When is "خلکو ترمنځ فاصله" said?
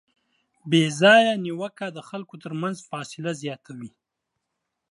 2.09-3.31